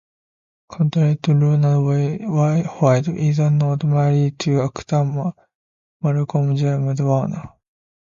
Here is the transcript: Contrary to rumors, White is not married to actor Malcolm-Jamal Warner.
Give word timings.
Contrary 0.67 1.15
to 1.17 1.35
rumors, 1.35 2.17
White 2.63 3.07
is 3.09 3.37
not 3.37 3.83
married 3.83 4.39
to 4.39 4.63
actor 4.63 5.05
Malcolm-Jamal 6.01 6.95
Warner. 7.05 7.49